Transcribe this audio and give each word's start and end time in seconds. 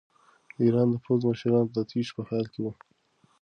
د 0.55 0.57
ایران 0.65 0.87
د 0.91 0.95
پوځ 1.05 1.21
مشران 1.29 1.65
د 1.71 1.77
تېښتې 1.89 2.13
په 2.15 2.21
حال 2.29 2.45
کې 2.53 2.59
وو. 2.61 2.71